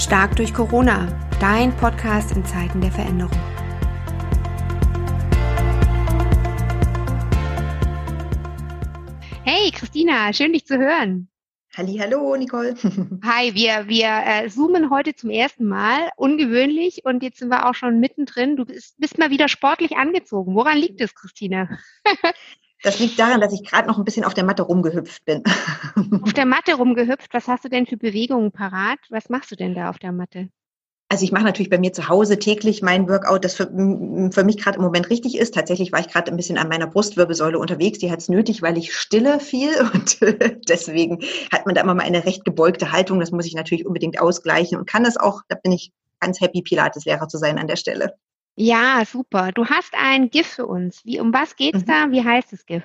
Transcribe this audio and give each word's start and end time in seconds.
Stark 0.00 0.34
durch 0.36 0.54
Corona, 0.54 1.06
dein 1.40 1.76
Podcast 1.76 2.34
in 2.34 2.42
Zeiten 2.42 2.80
der 2.80 2.90
Veränderung. 2.90 3.38
Hey 9.44 9.70
Christina, 9.72 10.32
schön 10.32 10.54
dich 10.54 10.64
zu 10.64 10.78
hören. 10.78 11.28
Hallo, 11.76 12.34
Nicole. 12.34 12.74
Hi, 13.24 13.54
wir, 13.54 13.88
wir 13.88 14.22
äh, 14.24 14.48
zoomen 14.48 14.88
heute 14.88 15.14
zum 15.14 15.28
ersten 15.28 15.68
Mal, 15.68 16.08
ungewöhnlich 16.16 17.04
und 17.04 17.22
jetzt 17.22 17.38
sind 17.38 17.50
wir 17.50 17.68
auch 17.68 17.74
schon 17.74 18.00
mittendrin. 18.00 18.56
Du 18.56 18.64
bist, 18.64 18.98
bist 18.98 19.18
mal 19.18 19.28
wieder 19.28 19.48
sportlich 19.48 19.98
angezogen. 19.98 20.54
Woran 20.54 20.78
liegt 20.78 21.02
es, 21.02 21.14
Christina? 21.14 21.68
Das 22.82 22.98
liegt 22.98 23.18
daran, 23.18 23.40
dass 23.40 23.52
ich 23.52 23.64
gerade 23.64 23.88
noch 23.88 23.98
ein 23.98 24.04
bisschen 24.04 24.24
auf 24.24 24.34
der 24.34 24.44
Matte 24.44 24.62
rumgehüpft 24.62 25.24
bin. 25.24 25.42
Auf 26.22 26.32
der 26.32 26.46
Matte 26.46 26.74
rumgehüpft, 26.74 27.32
was 27.34 27.46
hast 27.46 27.64
du 27.64 27.68
denn 27.68 27.86
für 27.86 27.96
Bewegungen 27.96 28.52
parat? 28.52 28.98
Was 29.10 29.28
machst 29.28 29.50
du 29.50 29.56
denn 29.56 29.74
da 29.74 29.90
auf 29.90 29.98
der 29.98 30.12
Matte? 30.12 30.48
Also 31.12 31.24
ich 31.24 31.32
mache 31.32 31.42
natürlich 31.42 31.70
bei 31.70 31.78
mir 31.78 31.92
zu 31.92 32.08
Hause 32.08 32.38
täglich 32.38 32.82
mein 32.82 33.08
Workout, 33.08 33.44
das 33.44 33.56
für, 33.56 33.66
für 33.66 34.44
mich 34.44 34.58
gerade 34.58 34.78
im 34.78 34.84
Moment 34.84 35.10
richtig 35.10 35.36
ist. 35.36 35.54
Tatsächlich 35.54 35.90
war 35.90 35.98
ich 35.98 36.08
gerade 36.08 36.30
ein 36.30 36.36
bisschen 36.36 36.56
an 36.56 36.68
meiner 36.68 36.86
Brustwirbelsäule 36.86 37.58
unterwegs. 37.58 37.98
Die 37.98 38.12
hat 38.12 38.20
es 38.20 38.28
nötig, 38.28 38.62
weil 38.62 38.78
ich 38.78 38.94
stille 38.94 39.40
viel 39.40 39.70
und 39.92 40.20
deswegen 40.68 41.18
hat 41.52 41.66
man 41.66 41.74
da 41.74 41.80
immer 41.80 41.94
mal 41.94 42.04
eine 42.04 42.24
recht 42.24 42.44
gebeugte 42.44 42.92
Haltung. 42.92 43.18
Das 43.18 43.32
muss 43.32 43.46
ich 43.46 43.54
natürlich 43.54 43.86
unbedingt 43.86 44.20
ausgleichen 44.20 44.78
und 44.78 44.88
kann 44.88 45.02
das 45.02 45.16
auch. 45.16 45.42
Da 45.48 45.56
bin 45.56 45.72
ich 45.72 45.90
ganz 46.20 46.40
happy, 46.40 46.62
Pilates-Lehrer 46.62 47.26
zu 47.26 47.38
sein 47.38 47.58
an 47.58 47.66
der 47.66 47.76
Stelle. 47.76 48.14
Ja, 48.56 49.02
super. 49.06 49.52
Du 49.52 49.66
hast 49.66 49.94
ein 49.94 50.30
GIF 50.30 50.46
für 50.46 50.66
uns. 50.66 51.04
Wie, 51.04 51.20
um 51.20 51.32
was 51.32 51.56
geht's 51.56 51.80
mhm. 51.80 51.86
da? 51.86 52.10
Wie 52.10 52.24
heißt 52.24 52.52
das 52.52 52.66
GIF? 52.66 52.84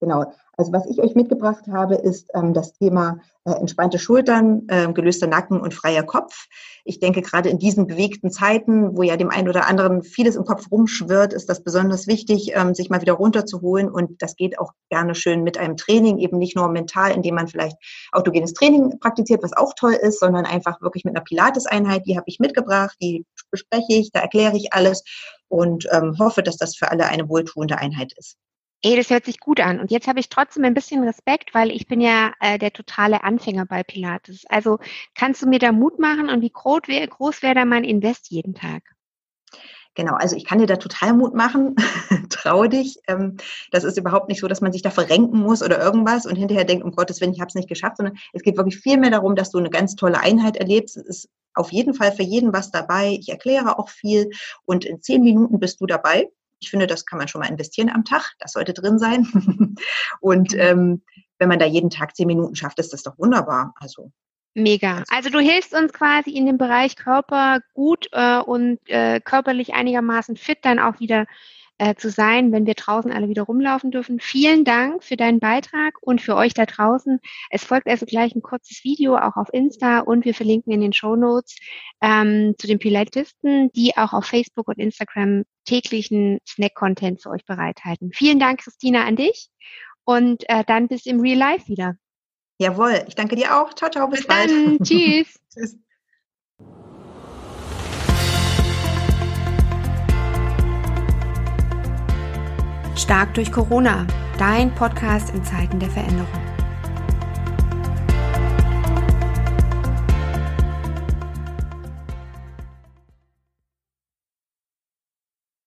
Genau. 0.00 0.32
Also 0.56 0.72
was 0.72 0.86
ich 0.86 1.00
euch 1.00 1.14
mitgebracht 1.14 1.66
habe, 1.68 1.96
ist 1.96 2.30
ähm, 2.34 2.54
das 2.54 2.74
Thema 2.74 3.18
äh, 3.44 3.52
entspannte 3.52 3.98
Schultern, 3.98 4.62
äh, 4.68 4.92
gelöster 4.92 5.26
Nacken 5.26 5.60
und 5.60 5.74
freier 5.74 6.04
Kopf. 6.04 6.46
Ich 6.84 7.00
denke, 7.00 7.22
gerade 7.22 7.48
in 7.48 7.58
diesen 7.58 7.86
bewegten 7.86 8.30
Zeiten, 8.30 8.96
wo 8.96 9.02
ja 9.02 9.16
dem 9.16 9.30
einen 9.30 9.48
oder 9.48 9.66
anderen 9.66 10.02
vieles 10.02 10.36
im 10.36 10.44
Kopf 10.44 10.70
rumschwirrt, 10.70 11.32
ist 11.32 11.48
das 11.48 11.64
besonders 11.64 12.06
wichtig, 12.06 12.52
ähm, 12.54 12.74
sich 12.74 12.88
mal 12.88 13.00
wieder 13.00 13.14
runterzuholen. 13.14 13.90
Und 13.90 14.22
das 14.22 14.36
geht 14.36 14.58
auch 14.58 14.72
gerne 14.90 15.14
schön 15.14 15.42
mit 15.42 15.58
einem 15.58 15.76
Training, 15.76 16.18
eben 16.18 16.38
nicht 16.38 16.54
nur 16.54 16.68
mental, 16.68 17.10
indem 17.10 17.34
man 17.34 17.48
vielleicht 17.48 17.76
autogenes 18.12 18.52
Training 18.52 18.98
praktiziert, 19.00 19.42
was 19.42 19.56
auch 19.56 19.72
toll 19.74 19.94
ist, 19.94 20.20
sondern 20.20 20.44
einfach 20.44 20.80
wirklich 20.80 21.04
mit 21.04 21.16
einer 21.16 21.24
Pilates-Einheit, 21.24 22.06
die 22.06 22.16
habe 22.16 22.26
ich 22.28 22.38
mitgebracht, 22.38 22.96
die 23.02 23.26
bespreche 23.54 23.94
ich, 23.94 24.10
da 24.12 24.20
erkläre 24.20 24.56
ich 24.56 24.72
alles 24.72 25.04
und 25.48 25.86
ähm, 25.92 26.16
hoffe, 26.18 26.42
dass 26.42 26.56
das 26.56 26.76
für 26.76 26.90
alle 26.90 27.06
eine 27.06 27.28
wohltuende 27.28 27.78
Einheit 27.78 28.12
ist 28.16 28.36
ey, 28.84 28.96
das 28.96 29.08
hört 29.08 29.24
sich 29.24 29.40
gut 29.40 29.60
an. 29.60 29.80
Und 29.80 29.90
jetzt 29.90 30.06
habe 30.06 30.20
ich 30.20 30.28
trotzdem 30.28 30.64
ein 30.64 30.74
bisschen 30.74 31.02
Respekt, 31.04 31.54
weil 31.54 31.70
ich 31.70 31.88
bin 31.88 32.00
ja 32.00 32.32
äh, 32.40 32.58
der 32.58 32.72
totale 32.72 33.24
Anfänger 33.24 33.64
bei 33.64 33.82
Pilates. 33.82 34.44
Also 34.48 34.78
kannst 35.14 35.42
du 35.42 35.46
mir 35.46 35.58
da 35.58 35.72
Mut 35.72 35.98
machen 35.98 36.28
und 36.28 36.42
wie 36.42 36.50
groß 36.50 36.82
wäre 36.86 37.08
wär 37.42 37.54
da 37.54 37.64
mein 37.64 37.84
Invest 37.84 38.30
jeden 38.30 38.54
Tag? 38.54 38.82
Genau, 39.94 40.14
also 40.14 40.36
ich 40.36 40.44
kann 40.44 40.58
dir 40.58 40.66
da 40.66 40.76
total 40.76 41.14
Mut 41.14 41.34
machen. 41.34 41.76
Trau 42.28 42.66
dich. 42.66 42.98
Ähm, 43.08 43.38
das 43.70 43.84
ist 43.84 43.96
überhaupt 43.96 44.28
nicht 44.28 44.40
so, 44.40 44.48
dass 44.48 44.60
man 44.60 44.72
sich 44.72 44.82
da 44.82 44.90
verrenken 44.90 45.38
muss 45.38 45.62
oder 45.62 45.80
irgendwas 45.80 46.26
und 46.26 46.36
hinterher 46.36 46.64
denkt, 46.64 46.84
um 46.84 46.90
Gottes 46.90 47.20
Willen, 47.20 47.32
ich 47.32 47.40
habe 47.40 47.48
es 47.48 47.54
nicht 47.54 47.68
geschafft, 47.68 47.98
sondern 47.98 48.18
es 48.34 48.42
geht 48.42 48.56
wirklich 48.56 48.76
viel 48.76 48.98
mehr 48.98 49.10
darum, 49.10 49.34
dass 49.34 49.50
du 49.50 49.58
eine 49.58 49.70
ganz 49.70 49.94
tolle 49.94 50.20
Einheit 50.20 50.56
erlebst. 50.56 50.96
Es 50.96 51.06
ist 51.06 51.28
auf 51.54 51.72
jeden 51.72 51.94
Fall 51.94 52.12
für 52.12 52.22
jeden 52.22 52.52
was 52.52 52.70
dabei. 52.70 53.16
Ich 53.20 53.28
erkläre 53.28 53.78
auch 53.78 53.88
viel 53.88 54.30
und 54.64 54.84
in 54.84 55.02
zehn 55.02 55.22
Minuten 55.22 55.58
bist 55.58 55.80
du 55.80 55.86
dabei 55.86 56.28
ich 56.64 56.70
finde, 56.70 56.86
das 56.86 57.04
kann 57.06 57.18
man 57.18 57.28
schon 57.28 57.40
mal 57.40 57.50
investieren 57.50 57.90
am 57.90 58.04
Tag. 58.04 58.32
Das 58.38 58.52
sollte 58.52 58.72
drin 58.72 58.98
sein. 58.98 59.26
und 60.20 60.52
mhm. 60.52 60.60
ähm, 60.60 61.02
wenn 61.38 61.48
man 61.48 61.58
da 61.58 61.66
jeden 61.66 61.90
Tag 61.90 62.16
zehn 62.16 62.26
Minuten 62.26 62.56
schafft, 62.56 62.78
ist 62.78 62.92
das 62.92 63.02
doch 63.02 63.18
wunderbar. 63.18 63.74
Also 63.78 64.10
Mega. 64.54 65.02
Also 65.08 65.30
du 65.30 65.40
hilfst 65.40 65.74
uns 65.74 65.92
quasi 65.92 66.30
in 66.30 66.46
dem 66.46 66.58
Bereich 66.58 66.94
Körper 66.94 67.58
gut 67.74 68.08
äh, 68.12 68.38
und 68.38 68.78
äh, 68.86 69.20
körperlich 69.20 69.74
einigermaßen 69.74 70.36
fit 70.36 70.58
dann 70.62 70.78
auch 70.78 71.00
wieder 71.00 71.26
äh, 71.78 71.94
zu 71.94 72.10
sein, 72.10 72.52
wenn 72.52 72.66
wir 72.66 72.74
draußen 72.74 73.10
alle 73.10 73.28
wieder 73.28 73.42
rumlaufen 73.42 73.90
dürfen. 73.90 74.20
Vielen 74.20 74.64
Dank 74.64 75.02
für 75.02 75.16
deinen 75.16 75.40
Beitrag 75.40 75.94
und 76.00 76.20
für 76.20 76.36
euch 76.36 76.54
da 76.54 76.66
draußen. 76.66 77.20
Es 77.50 77.64
folgt 77.64 77.88
also 77.88 78.06
gleich 78.06 78.34
ein 78.34 78.42
kurzes 78.42 78.84
Video 78.84 79.16
auch 79.16 79.36
auf 79.36 79.48
Insta 79.52 80.00
und 80.00 80.24
wir 80.24 80.34
verlinken 80.34 80.72
in 80.72 80.80
den 80.80 80.92
Show 80.92 81.16
Notes 81.16 81.56
ähm, 82.00 82.54
zu 82.58 82.66
den 82.66 82.78
Pilatisten, 82.78 83.70
die 83.72 83.96
auch 83.96 84.12
auf 84.12 84.26
Facebook 84.26 84.68
und 84.68 84.78
Instagram 84.78 85.44
täglichen 85.64 86.38
Snack-Content 86.46 87.22
für 87.22 87.30
euch 87.30 87.44
bereithalten. 87.44 88.10
Vielen 88.12 88.38
Dank, 88.38 88.60
Christina, 88.60 89.04
an 89.04 89.16
dich 89.16 89.48
und 90.04 90.48
äh, 90.48 90.64
dann 90.64 90.88
bis 90.88 91.06
im 91.06 91.20
Real 91.20 91.38
Life 91.38 91.68
wieder. 91.68 91.96
Jawohl, 92.58 93.04
ich 93.08 93.14
danke 93.14 93.34
dir 93.36 93.60
auch. 93.60 93.74
Ciao, 93.74 93.90
ciao, 93.90 94.06
bis, 94.06 94.20
bis 94.20 94.26
bald. 94.28 94.50
Dann. 94.50 94.78
Tschüss. 94.78 95.40
Tschüss. 95.54 95.78
Stark 103.04 103.34
durch 103.34 103.52
Corona, 103.52 104.06
dein 104.38 104.74
Podcast 104.74 105.28
in 105.34 105.44
Zeiten 105.44 105.78
der 105.78 105.90
Veränderung. 105.90 106.26